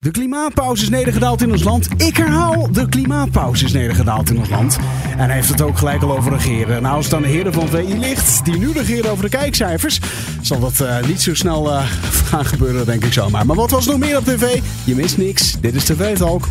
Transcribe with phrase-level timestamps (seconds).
[0.00, 1.88] De klimaatpauze is nedergedaald in ons land.
[1.96, 4.78] Ik herhaal, de klimaatpauze is nedergedaald in ons land.
[5.16, 6.82] En hij heeft het ook gelijk al over regeren.
[6.82, 10.00] Nou, als het aan de heren van VI ligt, die nu regeren over de kijkcijfers,
[10.40, 11.84] zal dat uh, niet zo snel uh,
[12.30, 13.46] gaan gebeuren, denk ik zomaar.
[13.46, 14.60] Maar wat was nog meer op tv?
[14.84, 15.60] Je mist niks.
[15.60, 16.48] Dit is TV Talk.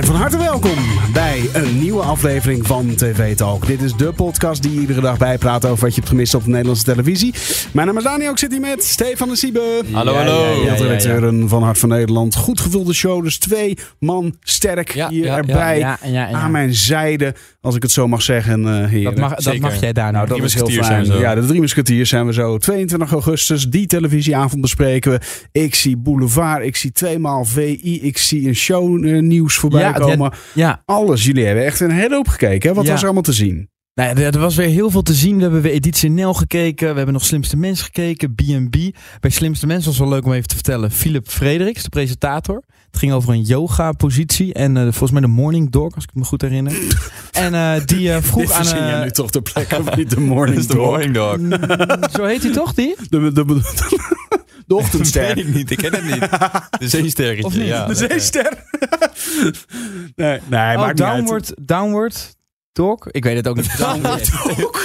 [0.00, 0.78] En van harte welkom
[1.12, 3.66] bij een nieuwe aflevering van TV Talk.
[3.66, 6.50] Dit is de podcast die iedere dag bijpraat over wat je hebt gemist op de
[6.50, 7.34] Nederlandse televisie.
[7.72, 9.82] Mijn naam is Daniel, ik zit hier met Stefan de Siebe.
[9.92, 10.64] Hallo, hallo.
[10.64, 12.34] Ja, redacteuren van Hart van Nederland.
[12.34, 15.96] Goed gevulde show, dus twee man sterk hier erbij
[16.32, 17.34] aan mijn zijde.
[17.60, 19.04] Als ik het zo mag zeggen, uh, heren.
[19.04, 20.26] Dat mag, dat mag jij daar nou.
[20.26, 21.04] Dat is heel fijn.
[21.04, 22.58] Ja, de drie musketiers zijn we zo.
[22.58, 25.20] 22 augustus, die televisieavond bespreken we.
[25.52, 30.32] Ik zie Boulevard, ik zie tweemaal VI, ik zie een shownieuws uh, voorbij komen.
[30.54, 30.82] Ja.
[30.84, 31.24] Alles.
[31.24, 32.68] Jullie hebben echt een hele hoop gekeken.
[32.68, 32.74] Hè?
[32.74, 33.68] Wat was er allemaal te zien?
[33.94, 35.36] Nou er was weer heel veel te zien.
[35.36, 36.88] We hebben weer Editie NL gekeken.
[36.88, 38.34] We hebben nog Slimste Mens gekeken.
[38.34, 38.76] B&B.
[39.20, 40.90] Bij Slimste Mens was wel leuk om even te vertellen.
[40.90, 42.62] Philip Frederiks, de presentator.
[42.90, 44.54] Het ging over een yoga-positie.
[44.54, 46.72] En uh, volgens mij de Morning Dog, als ik me goed herinner.
[47.32, 48.62] en uh, die uh, vroeg aan...
[48.62, 50.76] Dit je nu toch de plek of niet de Morning Dog?
[50.76, 51.36] de Morning Dog.
[51.36, 52.96] Mm, zo heet hij toch, die?
[53.08, 53.60] De, de, de,
[54.66, 55.22] de ochtendster.
[55.26, 56.30] Dat weet ik niet, ik ken het niet.
[56.78, 57.86] De zeesterretje, ja.
[57.86, 58.64] De zeester.
[60.16, 62.36] nee, nee oh, downward, downward
[62.72, 63.06] Dog?
[63.10, 63.78] Ik weet het ook niet.
[63.78, 64.82] Downward Dog.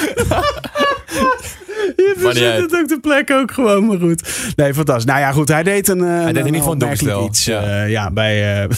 [2.06, 4.54] Je verzet het ook de plek ook gewoon, maar goed.
[4.56, 5.06] Nee, fantastisch.
[5.06, 5.48] Nou ja, goed.
[5.48, 5.98] Hij deed een.
[5.98, 7.46] Uh, hij deed in ieder geval een iets.
[7.46, 8.64] Ja, uh, ja bij.
[8.64, 8.70] Uh,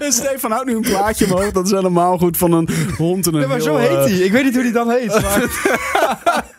[0.10, 1.52] Stefan houdt nu een plaatje omhoog.
[1.52, 3.40] Dat is helemaal goed van een hond en een.
[3.40, 4.12] Ja, maar zo heet hij.
[4.12, 5.06] Ik weet niet hoe hij dan heet.
[5.06, 5.42] Maar...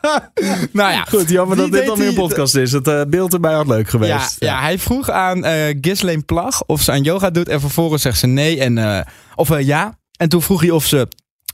[0.71, 1.03] nou ja.
[1.03, 2.71] Goed, jammer dat dit dan weer een podcast is.
[2.71, 4.11] Het beeld erbij had leuk geweest.
[4.11, 4.53] Ja, ja.
[4.53, 5.43] ja hij vroeg aan
[5.81, 7.49] Ghislaine Plag of ze aan yoga doet.
[7.49, 8.59] En vervolgens zegt ze nee.
[8.59, 9.97] En, of ja.
[10.17, 11.07] En toen vroeg hij of ze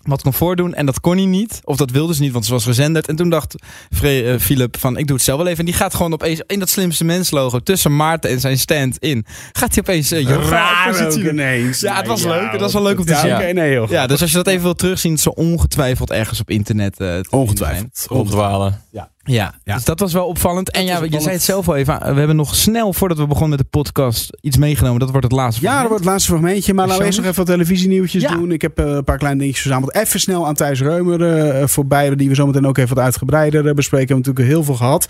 [0.05, 0.73] wat kon voordoen.
[0.73, 1.59] En dat kon hij niet.
[1.63, 3.07] Of dat wilde ze niet, want ze was gezenderd.
[3.07, 3.55] En toen dacht
[4.03, 5.59] uh, Philip van, ik doe het zelf wel even.
[5.59, 8.97] En die gaat gewoon opeens in dat slimste mens logo tussen Maarten en zijn stand
[8.97, 9.25] in.
[9.51, 11.79] Gaat hij opeens uh, Raar ook ineens.
[11.79, 12.51] Ja, het was leuk.
[12.51, 13.33] Het was wel leuk om te ja, zien.
[13.33, 13.89] Okay, nee, joh.
[13.89, 16.99] Ja, dus als je dat even wilt terugzien, zo ongetwijfeld ergens op internet.
[16.99, 18.05] Uh, ongetwijfeld.
[18.09, 18.81] Rondwalen.
[18.91, 19.09] Ja.
[19.27, 20.71] Ja, ja, dus dat was wel opvallend.
[20.71, 21.99] en ja, je zei het zelf al even.
[21.99, 24.99] We hebben nog snel, voordat we begonnen met de podcast, iets meegenomen.
[24.99, 26.73] Dat wordt het laatste Ja, dat wordt het laatste fragmentje.
[26.73, 28.35] Maar laten we eerst nog even wat televisienieuwtjes ja.
[28.35, 28.51] doen.
[28.51, 29.95] Ik heb uh, een paar kleine dingetjes verzameld.
[29.95, 31.21] Even snel aan Thijs Reumer
[31.59, 32.15] uh, voorbij.
[32.15, 34.07] Die we zometeen ook even wat uitgebreider uh, bespreken.
[34.07, 35.07] We hebben natuurlijk heel veel gehad.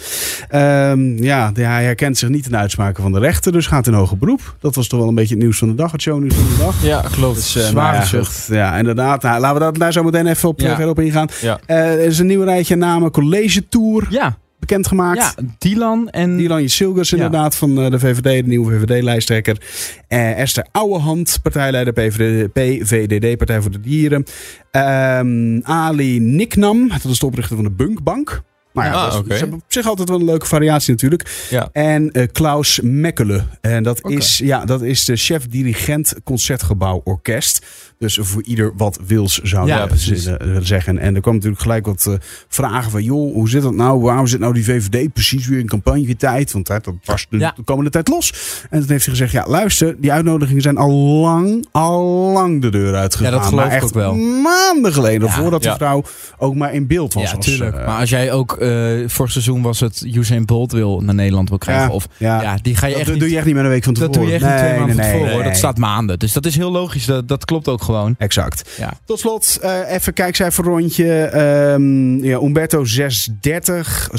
[0.91, 3.51] Um, ja, hij herkent zich niet in de uitspraken van de rechter.
[3.51, 4.55] Dus gaat in hoger beroep.
[4.59, 5.91] Dat was toch wel een beetje het nieuws van de dag.
[5.91, 6.83] Het shownieuws van de dag.
[6.83, 7.35] Ja, klopt.
[7.35, 8.47] Dus, Zware nou, zucht.
[8.47, 9.21] Ja, inderdaad.
[9.21, 11.27] Nou, laten we dat daar zo meteen even op, verder op ingaan.
[11.41, 11.59] Ja.
[11.65, 13.11] er is een nieuw rijtje namen.
[13.11, 14.04] College Tour.
[14.09, 15.19] Ja bekendgemaakt.
[15.19, 16.37] Ja, Dylan en...
[16.37, 19.57] Dylan Jesilgus inderdaad van eh, de VVD, de nieuwe VVD-lijsttrekker.
[20.09, 24.23] Uh, Esther Ouwehand, partijleider PVD, PVDD, Partij voor de Dieren.
[24.71, 28.43] Uh, Ali Niknam, dat is de oprichter van de Bunkbank.
[28.75, 31.47] Maar ja, ah, dat is, op zich altijd wel een leuke variatie natuurlijk.
[31.49, 31.69] Ja.
[31.71, 33.47] En uh, Klaus Mekkelen.
[33.61, 37.65] En dat, is, ja, dat is de chef-dirigent Concertgebouw Orkest.
[37.99, 40.97] Dus voor ieder wat wils zou ja, je zeggen.
[40.97, 42.15] En er kwam natuurlijk gelijk wat uh,
[42.47, 43.03] vragen van...
[43.03, 44.01] joh, hoe zit dat nou?
[44.01, 46.51] Waarom zit nou die VVD precies weer in campagnetijd?
[46.51, 48.33] Want hè, dat was de, de, komende tijd los.
[48.69, 49.31] En toen heeft hij gezegd...
[49.31, 52.03] ja, luister, die uitnodigingen zijn al lang, al
[52.33, 53.31] lang de deur uitgegaan.
[53.31, 54.15] Ja, dat geloof maar ik ook wel.
[54.15, 55.29] maanden geleden.
[55.29, 56.03] voordat de vrouw
[56.37, 57.23] ook maar in beeld was.
[57.23, 57.75] Ja, natuurlijk.
[57.75, 58.57] Uh, maar als jij ook...
[58.65, 61.91] Uh, vorig seizoen was het Usain Bolt wil naar Nederland wil krijgen.
[61.91, 63.83] of, ja, die ga je echt dat niet, doe je echt niet met een week
[63.83, 64.13] van tevoren.
[64.13, 65.43] Dat doe je echt niet twee maanden van tevoren.
[65.43, 66.19] Dat staat maanden.
[66.19, 67.05] Dus dat is heel logisch.
[67.05, 68.15] Dat, dat klopt ook gewoon.
[68.17, 68.69] Exact.
[68.77, 68.93] Ja.
[69.05, 71.39] Tot slot, uh, even kijkcijferrondje.
[71.73, 74.09] Um, ja, Umberto 630,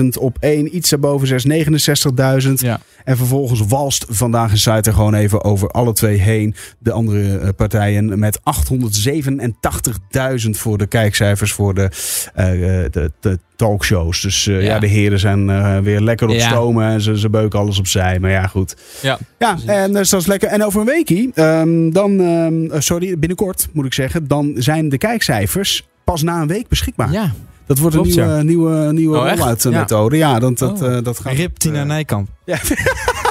[0.00, 0.76] 630.000 op 1.
[0.76, 1.28] Iets daarboven
[2.46, 2.52] 669.000.
[2.54, 2.80] Ja.
[3.04, 6.54] En vervolgens walst vandaag in site er gewoon even over alle twee heen.
[6.78, 8.40] De andere uh, partijen met
[10.44, 12.46] 887.000 voor de kijkcijfers voor de, uh,
[12.90, 14.20] de, de talkshows.
[14.20, 14.66] Dus uh, ja.
[14.74, 14.78] ja.
[14.78, 16.48] de heren zijn uh, weer lekker op ja.
[16.48, 18.18] stomen en ze, ze beuken alles opzij.
[18.20, 18.76] Maar ja, goed.
[19.00, 20.48] Ja, ja en dus dat is lekker.
[20.48, 24.98] En over een weekie, um, dan, um, sorry, binnenkort moet ik zeggen, dan zijn de
[24.98, 27.12] kijkcijfers pas na een week beschikbaar.
[27.12, 27.32] Ja.
[27.66, 28.42] Dat wordt een nieuwe, ja.
[28.42, 30.16] nieuwe, nieuwe oh, rollout methode.
[30.16, 30.88] Ja, dat, dat, oh.
[30.88, 31.32] uh, dat gaat.
[31.32, 32.28] Rip Tina Nijkamp.
[32.44, 32.58] Ja.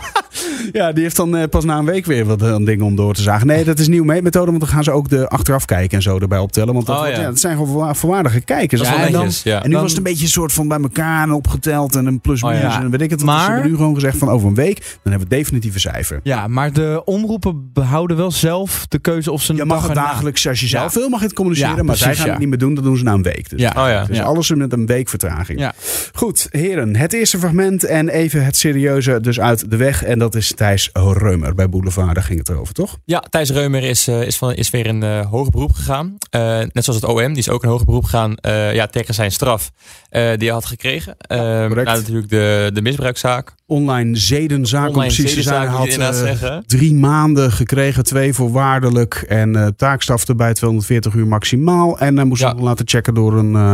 [0.72, 3.14] Ja, die heeft dan uh, pas na een week weer wat uh, dingen om door
[3.14, 3.48] te zagen.
[3.48, 6.04] Nee, dat is een nieuwe methode, want dan gaan ze ook de achteraf kijken en
[6.04, 6.74] zo erbij optellen.
[6.74, 7.20] Want dat, oh, ja.
[7.20, 7.24] ja.
[7.24, 8.82] dat zijn gewoon volwaardige kijkers.
[8.82, 11.24] Ja, en, dan, en nu dan, was het een beetje een soort van bij elkaar
[11.24, 13.24] en opgeteld en een plus minus oh, en weet ik het.
[13.24, 16.20] Maar ze hebben nu gewoon gezegd van over een week, dan hebben we definitieve cijfer.
[16.24, 19.54] Ja, maar de omroepen behouden wel zelf de keuze of ze...
[19.54, 21.86] Je mag het dagelijks, als je zelf wil, mag je het communiceren.
[21.86, 23.50] maar zij gaan het niet meer doen, dat doen ze na een week.
[23.50, 23.64] Dus.
[23.64, 25.70] Oh, dus alles met een week vertraging.
[26.14, 30.04] Goed, heren, het eerste fragment en even het serieuze dus uit de weg.
[30.04, 32.16] En dat is Thijs Reumer bij Boulevard.
[32.16, 32.98] Daar ging het over, toch?
[33.06, 36.18] Ja, Thijs Reumer is, eh, is, van, is weer in uh, hoger beroep gegaan.
[36.36, 39.14] Uh, net zoals het OM, die is ook in hoger beroep gegaan uh, ja, tegen
[39.14, 39.72] zijn straf
[40.10, 41.16] die hij had gekregen.
[41.20, 43.56] Ja, nou, natuurlijk de, de misbruikzaak.
[43.66, 45.68] Online zedenzaak, Online om precies te zijn.
[45.68, 49.26] had drie maanden gekregen, twee voorwaardelijk.
[49.28, 52.00] En taakstraf erbij 240 uur maximaal.
[52.00, 52.54] En hij moest Ja.
[52.54, 53.74] laten checken door een eh,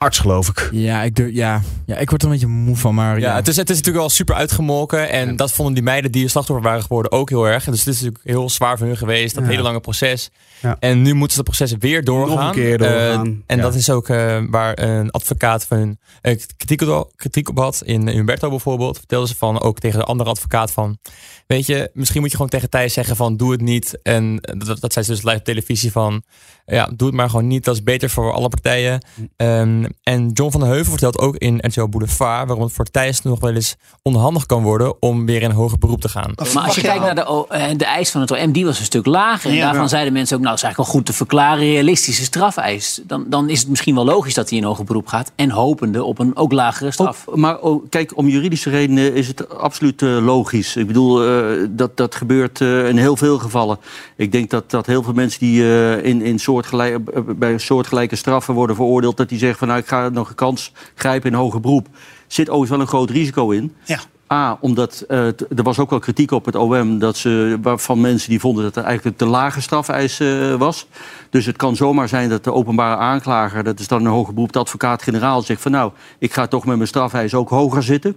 [0.00, 0.68] arts, geloof ik.
[0.72, 1.62] Ja, ik, durf, ja.
[1.86, 3.34] ja, ik word er een beetje moe van, maar Ja, ja.
[3.34, 5.08] het, is, het is natuurlijk wel super uitgemolken.
[5.10, 7.66] En dat vonden die meiden die slachtoffer waren geworden ook heel erg.
[7.66, 9.34] En dus het is natuurlijk heel zwaar voor hun geweest.
[9.34, 9.50] Dat Ja.
[9.50, 10.30] hele lange proces.
[10.60, 10.76] Ja.
[10.78, 12.36] En nu moeten ze dat proces weer doorgaan.
[12.36, 13.26] Nog een keer doorgaan.
[13.26, 13.62] Eh, en Ja.
[13.62, 17.82] dat is ook eh, waar een advocaat van hun eh, kritiek, op, kritiek op had.
[17.84, 18.98] In Humberto bijvoorbeeld.
[18.98, 20.98] Vertelde ze van ook tegen de andere advocaat van...
[21.46, 23.98] Weet je, misschien moet je gewoon tegen Thijs zeggen van doe het niet.
[24.02, 26.22] En dat, dat zei ze dus live op televisie van...
[26.66, 27.64] Ja, doe het maar gewoon niet.
[27.64, 29.04] Dat is beter voor alle partijen.
[29.36, 32.46] Ehm, en John van den Heuvel vertelt ook in RTL Boulevard...
[32.46, 35.02] waarom het voor Thijs nog wel eens onhandig kan worden...
[35.02, 36.32] om weer in een hoger beroep te gaan.
[36.54, 38.84] Maar als je kijkt naar de, eh, de eis van het OM, die was een
[38.84, 39.50] stuk lager.
[39.50, 39.64] En Ja.
[39.64, 43.00] daarvan zeiden mensen ook, nou, het is eigenlijk wel goed te verklaren, realistische strafeis.
[43.06, 45.32] Dan, dan is het misschien wel logisch dat hij in hoger beroep gaat.
[45.36, 47.24] En hopende op een ook lagere straf.
[47.34, 50.76] Maar oh, kijk, om juridische redenen is het absoluut eh, logisch.
[50.76, 53.78] Ik bedoel, eh, dat, dat gebeurt eh, in heel veel gevallen.
[54.16, 56.98] Ik denk dat, dat heel veel mensen die eh, in, in soortgelijk,
[57.38, 59.16] bij soortgelijke straffen worden veroordeeld...
[59.16, 61.88] dat die zeggen van nou, ik ga nog een kans grijpen in hoger beroep.
[62.26, 63.74] Zit overigens wel een groot risico in.
[63.84, 64.00] Ja.
[64.32, 68.30] A, omdat eh, er was ook wel kritiek op het OM dat ze, van mensen
[68.30, 70.86] die vonden dat het eigenlijk een te lage strafeis eh, was.
[71.30, 74.52] Dus het kan zomaar zijn dat de openbare aanklager, dat is dan een hoger beroep,
[74.52, 78.16] de advocaat-generaal, zegt van nou, ik ga toch met mijn strafeis ook hoger zitten.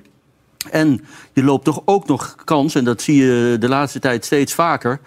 [0.72, 4.54] En je loopt toch ook nog kans, en dat zie je de laatste tijd steeds
[4.54, 5.00] vaker,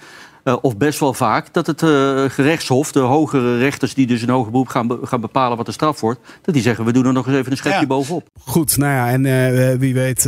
[0.46, 4.28] eh, of best wel vaak, dat het eh, gerechtshof, de hogere rechters die dus een
[4.28, 7.06] hoger beroep gaan, be- gaan bepalen wat de straf wordt, dat die zeggen we doen
[7.06, 7.86] er nog eens even een schepje Ja.
[7.86, 8.28] bovenop.
[8.40, 10.24] Goed, nou ja, en eh, wie weet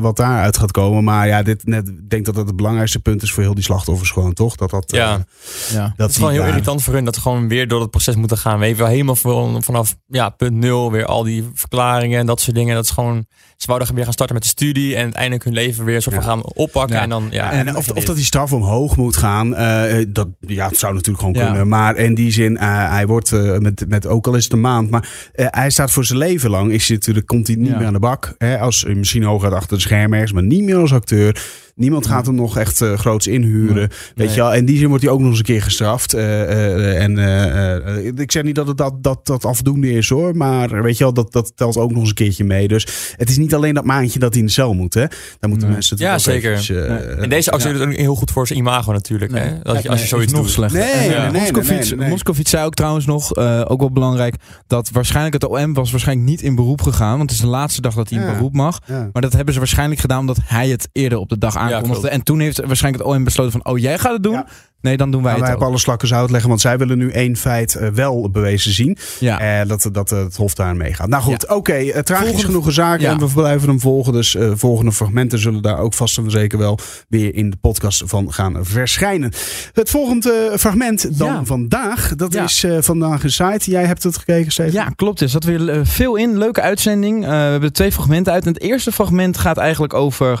[0.00, 1.04] wat daaruit gaat komen.
[1.04, 3.64] Maar ja, dit, net, ik denk dat dat het belangrijkste punt is voor heel die
[3.64, 4.56] slachtoffers gewoon, toch?
[4.56, 5.24] Dat dat, eh, Ja.
[5.72, 5.82] ja.
[5.82, 7.90] dat Het is gewoon heel daar- irritant voor hun dat ze gewoon weer door het
[7.90, 8.58] proces moeten gaan.
[8.58, 12.56] We hebben helemaal van- vanaf ja, punt nul weer al die verklaringen en dat soort
[12.56, 12.74] dingen.
[12.74, 13.26] Dat is gewoon,
[13.56, 16.24] ze wouden weer gaan starten met de studie en uiteindelijk hun leven weer soort van
[16.24, 16.30] Ja.
[16.30, 16.96] gaan oppakken.
[16.96, 17.02] Ja.
[17.02, 20.68] En dan, ja, En of, of dat die straf omhoog moet gaan, eh, dat ja,
[20.68, 21.44] het zou natuurlijk gewoon Ja.
[21.46, 21.68] kunnen.
[21.68, 24.60] Maar in die zin, eh, hij wordt eh, met, met ook al is het een
[24.60, 26.72] maand, maar eh, hij staat voor zijn leven lang.
[26.72, 27.76] Is hij natuurlijk, komt hij niet Ja.
[27.78, 28.34] meer aan de bak.
[28.38, 31.42] Hè, als eh, misschien hooguit achter de schermen ergens, maar niet meer als acteur.
[31.74, 33.74] Niemand gaat hem nog echt eh, groots inhuren.
[33.74, 33.86] Nee.
[34.14, 34.28] Weet Nee.
[34.28, 34.54] je wel?
[34.54, 36.14] In die zin wordt hij ook nog eens een keer gestraft.
[36.14, 40.36] Eh, eh, en ik zeg niet dat het dat, dat, dat afdoende is hoor.
[40.36, 42.68] Maar weet je wel, dat, dat telt ook nog eens een keertje mee.
[42.68, 44.94] Dus het is niet alleen dat maandje dat hij in de cel moet.
[44.94, 45.00] Hè?
[45.06, 45.76] Daar moeten Nee.
[45.76, 46.82] mensen Ja, natuurlijk ook zeker.
[46.84, 49.30] eventjes, En deze actie doet het ook heel goed voor zijn imago natuurlijk.
[49.32, 49.42] Nee.
[49.42, 49.58] Hè?
[49.62, 50.50] Dat je, als je zoiets nog doet.
[50.50, 50.78] slechter.
[50.80, 52.08] Nee, En, nee, nee, nee, Moskovits, nee, nee.
[52.08, 54.34] Moskovits zei ook trouwens nog, eh, ook wel belangrijk,
[54.66, 57.16] dat waarschijnlijk het OM was waarschijnlijk niet in beroep gegaan.
[57.16, 58.32] Want het is de laatste dag dat hij in Ja.
[58.32, 58.80] beroep mag.
[58.86, 59.08] Ja.
[59.12, 62.08] Maar dat hebben ze waarschijnlijk gedaan omdat hij het eerder op de dag aankondigde.
[62.08, 64.44] en toen heeft waarschijnlijk het OM besloten van, oh jij gaat het doen?
[64.80, 65.72] Nee, dan doen wij Nou, wij het hebben ook.
[65.72, 68.96] alle slakken zout leggen, want zij willen nu één feit eh, wel bewezen zien.
[69.20, 69.60] Ja.
[69.60, 71.08] Eh, dat, dat het Hof daar meegaat.
[71.08, 71.72] Nou goed, oké.
[71.72, 73.10] eh, tragisch Volgende- genoeg een zaak Ja.
[73.10, 74.12] en we blijven hem volgen.
[74.12, 76.78] Dus volgende fragmenten zullen daar ook vast en zeker wel
[77.08, 79.32] weer in de podcast van gaan verschijnen.
[79.72, 81.44] Het volgende fragment dan Ja.
[81.44, 83.70] vandaag, dat is vandaag een site.
[83.70, 84.72] Jij hebt het gekeken, Steven?
[84.72, 85.20] Ja, klopt.
[85.20, 86.38] Er zat weer veel in.
[86.38, 87.20] Leuke uitzending.
[87.24, 88.46] We hebben er twee fragmenten uit.
[88.46, 90.40] En het eerste fragment gaat eigenlijk over...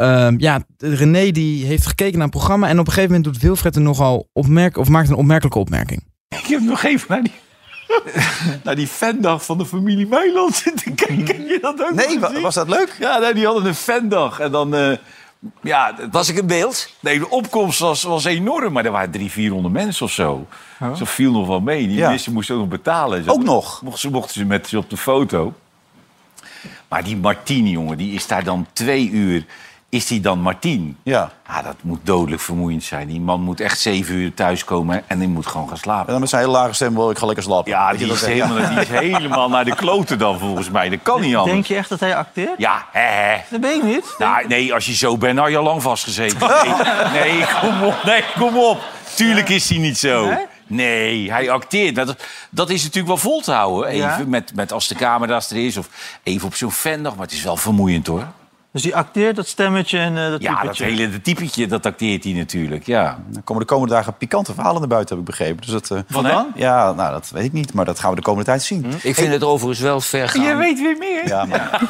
[0.00, 2.68] ehm, ja, René die heeft gekeken naar een programma.
[2.68, 6.04] En op een gegeven moment doet Wilfred er nogal opmerk of maakt een opmerkelijke opmerking.
[6.28, 7.32] Ik heb nog even naar die,
[8.64, 11.26] naar die fandag van de familie Meiland zitten kijken.
[11.26, 12.96] Heb je dat ook Nee, wa- was dat leuk?
[12.98, 14.40] Ja, nee, die hadden een fandag.
[14.40, 14.74] En dan...
[14.74, 14.96] eh,
[15.62, 16.88] ja, het- Was ik in beeld?
[17.00, 18.72] nee, de opkomst was, was enorm.
[18.72, 20.46] Maar er waren drie, 400 mensen of zo.
[20.96, 21.86] Zo viel nog wel mee.
[21.86, 22.08] Die Ja.
[22.08, 23.22] mensen moesten ook nog betalen.
[23.28, 23.82] Ook nog?
[23.82, 25.52] Mochten ze, mochten ze met ze op de foto.
[26.88, 29.46] Maar die Martini, jongen, die is daar dan twee uur...
[29.90, 30.96] Is die dan Martien?
[31.02, 31.30] Ja.
[31.46, 33.08] Ah, dat moet dodelijk vermoeiend zijn.
[33.08, 36.06] Die man moet echt zeven uur thuiskomen en die moet gewoon gaan slapen.
[36.06, 37.70] En dan met zijn hele lage stem wil ik ga lekker slapen.
[37.70, 40.70] Ja, Weet je die dat, is, helemaal, die is helemaal naar de kloten dan volgens
[40.70, 40.88] mij.
[40.88, 41.52] Dat kan niet anders.
[41.54, 42.54] Denk je echt dat hij acteert?
[42.58, 43.36] Ja, hè, hè.
[43.50, 44.14] Dat ben ik niet.
[44.18, 46.38] Nou, nee, als je zo bent, had je al lang vastgezeten.
[46.48, 46.74] Nee,
[47.22, 48.02] nee, kom op.
[48.04, 48.80] Nee, kom op.
[49.14, 50.26] Tuurlijk is hij niet zo.
[50.26, 50.46] Nee?
[50.66, 51.94] Nee, hij acteert.
[51.94, 52.16] Dat,
[52.50, 53.88] dat is natuurlijk wel vol te houden.
[53.90, 54.22] Even Ja.
[54.26, 55.76] met, met als de camera's er is.
[55.76, 55.88] Of
[56.22, 57.14] even op zo'n fandag.
[57.16, 58.26] Maar het is wel vermoeiend hoor.
[58.72, 60.84] Dus die acteert dat stemmetje en eh dat Ja, dat typetje.
[60.84, 62.86] hele dat typetje, dat acteert hij natuurlijk.
[62.86, 63.18] Ja.
[63.28, 65.60] Dan komen de komende dagen pikante verhalen naar buiten, heb ik begrepen.
[65.60, 66.46] Dus dat, eh, Wat dan?
[66.54, 67.72] ja, nou, dat weet ik niet.
[67.74, 68.86] Maar dat gaan we de komende tijd zien.
[69.02, 70.42] Ik vind het overigens wel ver gaan.
[70.42, 71.28] Jij weet weer meer.
[71.28, 71.80] Ja, maar,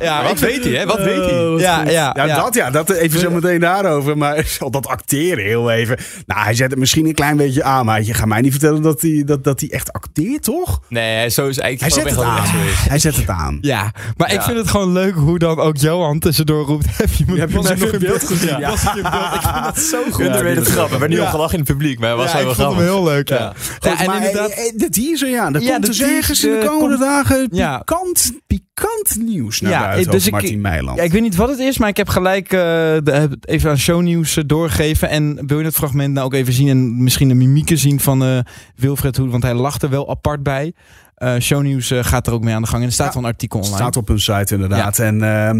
[0.00, 0.86] ja, Wat weet hij, hè?
[0.86, 1.54] Wat weet hij?
[1.58, 2.36] Ja, ja, Ja, ja.
[2.36, 4.18] dat ja, dat even zo meteen daarover.
[4.18, 5.98] Maar dat acteren heel even.
[6.26, 7.84] Nou, hij zet het misschien een klein beetje aan.
[7.86, 10.80] Maar je gaat mij niet vertellen dat hij, dat, dat hij echt acteert, toch?
[10.88, 12.54] Nee, zo is Hij eigenlijk zet gewoon het aan.
[12.88, 13.58] Hij zet zet het aan.
[13.60, 14.42] Ja, maar ik Ja.
[14.44, 16.86] vind het gewoon leuk hoe dan ook Johan tussendoor roept.
[16.96, 18.58] Heb je me, Heb je nog in beeld gezien?
[18.58, 18.70] Ja.
[18.70, 19.34] Was ik in beeld?
[19.34, 20.24] Ik vind dat zo goed.
[20.26, 20.92] Het grappig.
[20.92, 21.24] Er werd niet Ja.
[21.24, 23.04] om gelachen in het publiek, maar het was Ja, wel ik heel vond hem grappig.
[23.06, 23.28] heel leuk.
[23.28, 23.36] Ja.
[23.36, 23.52] Ja.
[23.90, 25.52] Ja, en maar inderdaad, eh, eh, de teaser, ja.
[25.52, 27.78] Er Ja, komt de dus ergens in de de komende dagen Ja.
[27.78, 28.32] pikant,
[28.74, 30.96] pikant nieuws naar Ja, buiten dus over ik- Martin Meiland.
[30.98, 33.78] Ja, ik weet niet wat het is, maar ik heb gelijk eh, de- even aan
[33.78, 35.08] shownieuws eh, doorgegeven.
[35.08, 38.24] En wil je het fragment nou ook even zien en misschien de mimieken zien van
[38.24, 38.38] eh,
[38.76, 40.72] Wilfred Hoed, want hij lacht er wel apart bij.
[41.14, 43.22] Eh shownieuws eh, gaat er ook mee aan de gang en er staat Ja, wel
[43.22, 43.76] een artikel online.
[43.76, 44.98] staat op hun site inderdaad.
[44.98, 45.54] En ehm,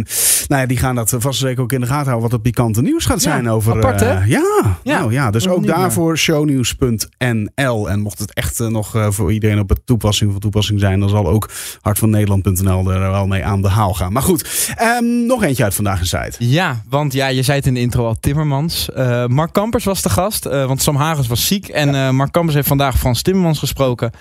[0.48, 2.82] nou ja, die gaan dat vast zeker ook in de gaten houden wat het pikante
[2.82, 3.76] nieuws gaat Ja, zijn over.
[3.76, 4.14] apart, eh, hè?
[4.24, 4.42] ja,
[4.82, 7.90] Ja, nou ja, dus ook daarvoor shownieuws.nl.
[7.90, 11.00] En mocht het echt eh, nog eh, voor iedereen op het toepassing van toepassing zijn,
[11.00, 11.50] dan zal ook
[11.80, 14.12] hartvannederland.nl er wel mee aan de haal gaan.
[14.12, 16.32] Maar goed, ehm, nog eentje uit vandaag een site.
[16.38, 18.90] Ja, want ja, je zei het in de intro al, Timmermans.
[18.90, 21.68] Eh, Mark Kampers was de gast, eh, want Sam Hagens was ziek.
[21.68, 24.12] En eh, Mark Kampers heeft vandaag Frans Timmermans gesproken.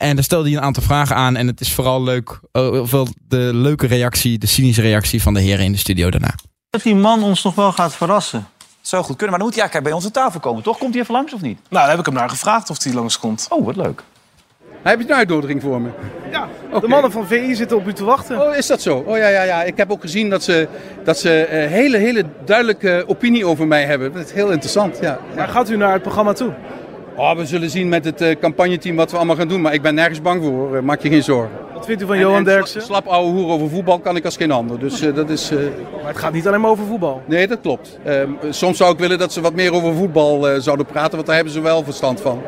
[0.00, 1.36] En daar stelde hij een aantal vragen aan.
[1.36, 5.40] En het is vooral leuk, eh, ofwel de leuke reactie, de cynische reactie van de
[5.40, 6.34] heren in de studio daarna.
[6.70, 8.46] Dat die man ons nog wel gaat verrassen.
[8.80, 10.78] Zou goed kunnen, maar dan moet hij eigenlijk bij aan tafel komen, toch?
[10.78, 11.58] Komt hij even langs of niet?
[11.58, 13.46] Nou, daar heb ik hem naar gevraagd of hij langskomt.
[13.50, 14.02] Oh, wat leuk.
[14.82, 15.88] Heb je een uitnodiging voor me?
[16.30, 16.48] Ja,
[16.80, 18.40] de mannen van VI zitten op u te wachten.
[18.48, 19.04] Oh, is dat zo?
[19.06, 19.62] Oh ja, ja, ja.
[19.62, 20.68] Ik heb ook gezien dat ze,
[21.04, 24.12] dat ze eh, hele, hele duidelijke opinie over mij hebben.
[24.12, 25.18] Dat is heel interessant, ja.
[25.34, 26.50] Waar gaat u naar het programma toe?
[27.16, 29.60] Oh, we zullen zien met het eh, campagneteam wat we allemaal gaan doen.
[29.60, 30.84] Maar ik ben nergens bang voor, hoor.
[30.84, 31.50] Maak je geen zorgen.
[31.74, 32.82] Wat vindt u van En- Johan en Derksen?
[32.82, 34.78] Slap ouwe hoer over voetbal kan ik als geen ander.
[34.78, 35.50] Dus eh, dat is...
[35.50, 37.22] Maar het gaat niet alleen maar over voetbal.
[37.26, 37.98] Nee, dat klopt.
[38.04, 41.14] Ehm, soms zou ik willen dat ze wat meer over voetbal zouden praten.
[41.14, 42.42] Want daar hebben ze wel verstand van.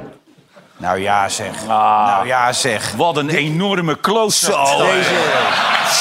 [0.82, 1.48] Nou ja, zeg.
[1.68, 2.92] Ah, Nou ja, zeg.
[2.96, 4.56] Wat een enorme close-up.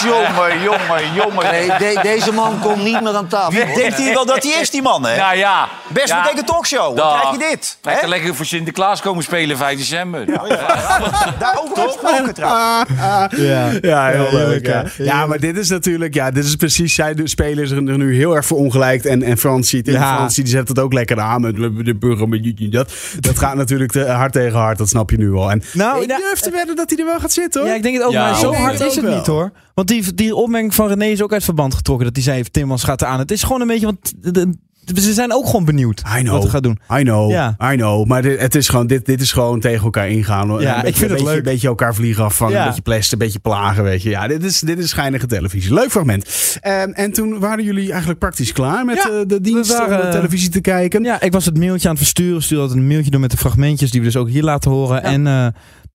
[0.03, 1.51] Jongen, jongen, jongen.
[1.51, 3.51] Nee, de- deze man komt niet meer aan tafel.
[3.51, 5.17] Wie denkt hij wel dat hij is, die man, hè?
[5.17, 5.67] Nou ja.
[5.93, 6.21] Best ja.
[6.21, 6.95] bekeken talkshow.
[6.97, 7.77] Dan krijg je dit.
[7.99, 10.25] Kan lekker voor Sinterklaas komen spelen 5 december.
[11.39, 12.89] Daarover gesproken trouwens.
[13.37, 14.67] Ja, Ja, heel leuk.
[14.67, 14.85] Ja.
[14.97, 18.35] ja, maar dit is natuurlijk, ja, dit is precies, zij de spelers er nu heel
[18.35, 19.05] erg verongelijkt.
[19.05, 20.15] En, en Francie, Tim Ja.
[20.15, 21.55] Francie, die zet het ook lekker aan met
[21.85, 22.93] de burger met en dat.
[23.19, 25.51] Dat gaat natuurlijk te hard tegen hard, dat snap je nu al.
[25.51, 27.69] En Nou, ik nou, durf te wedden dat hij er wel gaat zitten, hoor.
[27.69, 29.51] Ja, ik denk het ook, Ja, maar zo hard is het niet hoor.
[29.73, 32.05] Want die, die opmerking van René is ook uit verband getrokken.
[32.05, 33.19] Dat hij zei, Timmermans gaat eraan.
[33.19, 34.57] Het is gewoon een beetje, want de-
[34.95, 36.31] ze zijn ook gewoon benieuwd I know.
[36.33, 36.79] wat hij gaat doen.
[36.99, 37.55] I know, Ja.
[37.71, 38.05] I know.
[38.07, 40.61] Maar dit, het is gewoon, dit, dit is gewoon tegen elkaar ingaan.
[40.61, 41.37] Ja, een ik vind het beetje, leuk.
[41.37, 42.61] Een beetje elkaar vliegen afvangen, Ja.
[42.61, 44.09] een beetje plesten, een beetje plagen, weet je.
[44.09, 45.73] Ja, dit is, dit is schijnige televisie.
[45.73, 46.57] Leuk fragment.
[46.61, 50.05] En, en toen waren jullie eigenlijk praktisch klaar met Ja, eh, de dienst waren, om
[50.05, 51.03] de televisie te kijken.
[51.03, 52.41] Ja, ik was het mailtje aan het versturen.
[52.43, 55.03] Stuurde altijd een mailtje door met de fragmentjes die we dus ook hier laten horen.
[55.03, 55.47] En eh,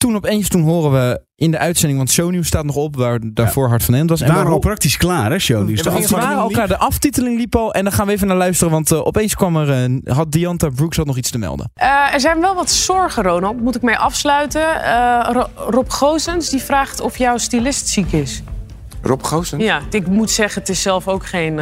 [0.06, 3.68] toen opeens, toen horen we in de uitzending, want shownieuws staat nog op, waar daarvoor
[3.68, 4.20] Hart van End was.
[4.20, 5.78] We En waren we al praktisch klaar, hè, shownieuws.
[5.82, 8.36] Ja, De we waren elkaar, de aftiteling liep al en dan gaan we even naar
[8.36, 9.70] luisteren, want eh, opeens kwam er,
[10.04, 11.70] eh, had Dianta Brooks had nog iets te melden.
[11.74, 13.60] Eh, er zijn wel wat zorgen, Ronald.
[13.60, 14.82] Moet ik mee afsluiten.
[14.84, 18.42] Eh, Ro- Rob Goosens die vraagt of jouw stylist ziek is.
[19.02, 19.58] Rob Goosen?
[19.58, 21.60] Ja, ik moet zeggen, het is zelf ook geen...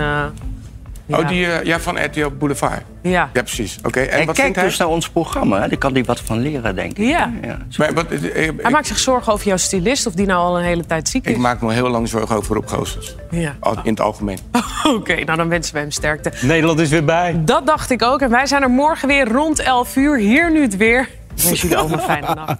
[1.07, 1.19] eh, ja.
[1.23, 2.83] Oh, die eh, ja, van RTL Boulevard.
[3.03, 3.31] Ja.
[3.33, 3.79] Ja, precies.
[3.83, 4.65] Oké, en Hij wat kijkt vindt hij?
[4.65, 5.61] dus naar ons programma.
[5.63, 5.69] hè.
[5.69, 7.07] Daar kan hij wat van leren, denk ik.
[7.09, 7.33] Ja.
[7.43, 7.59] Ja.
[7.77, 10.39] Maar, wat, eh, eh, Hij ik, maakt zich zorgen over jouw stylist, of die nou
[10.41, 11.33] al een hele tijd ziek is.
[11.33, 13.15] ik maak me heel lang zorgen over Rob Goossens.
[13.31, 13.57] Ja.
[13.61, 14.39] Al- In het algemeen.
[14.97, 16.33] Oké, nou dan wensen we hem sterkte.
[16.41, 17.41] Nederland is weer bij.
[17.45, 18.21] Dat dacht ik ook.
[18.21, 20.17] En wij zijn er morgen weer rond 11 uur.
[20.19, 21.09] Hier nu het weer.
[21.37, 22.59] Ik wens jullie allemaal een fijne nacht.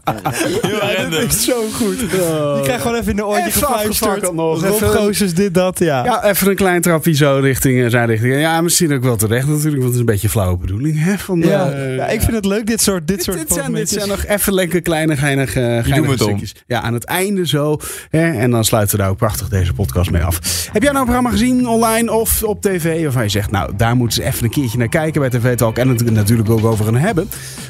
[0.63, 1.99] Ja, dit is zo goed.
[2.01, 4.33] Je krijgt gewoon even in de oortje Even gefluisterd.
[4.33, 4.67] nog.
[4.67, 6.05] Rob Goossens, dit, dat, ja.
[6.05, 8.41] Ja, even een klein trapje zo richting eh, zijn richting.
[8.41, 11.05] Ja, misschien ook wel terecht natuurlijk, want het is een beetje een flauwe bedoeling.
[11.05, 13.53] Hè, van, Ja, eh, ja, ik vind het leuk, dit soort, dit Dit, soort dit,
[13.53, 16.27] zijn, dit zijn nog even lekker kleine, geinige, geinige doen het om.
[16.29, 16.55] stukjes.
[16.67, 17.79] Ja, aan het einde zo.
[18.11, 20.35] Hè, en dan sluiten we daar ook prachtig deze podcast mee af.
[20.73, 23.03] Heb jij nou een programma gezien online of op tv?
[23.03, 25.77] Waarvan je zegt, nou, daar moeten ze even een keertje naar kijken bij TV Talk.
[25.79, 27.29] En het natuurlijk ook over gaan hebben.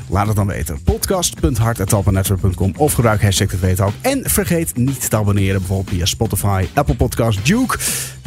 [0.09, 0.79] Laat het dan weten.
[0.95, 3.93] Podcast.hartetapennetwerk.com of gebruik hashtag Talk.
[4.01, 7.79] En vergeet niet te abonneren bijvoorbeeld via Spotify, Apple Podcast, Duke.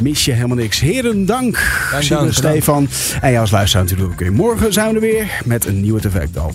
[0.02, 0.80] Mis je helemaal niks.
[0.80, 1.58] Heren, dank.
[2.08, 2.32] Dank.
[2.32, 2.88] Stefan.
[3.20, 4.32] En jou als luisteraar natuurlijk ook weer.
[4.32, 6.52] Morgen zijn we er weer met een nieuwe TV Talk.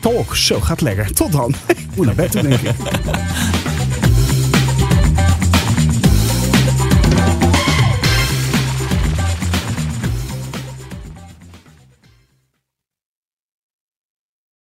[0.00, 0.36] Talk.
[0.36, 1.12] Zo, gaat lekker.
[1.12, 1.54] Tot dan.
[1.66, 2.74] Ik moet naar bed toe, denk ik.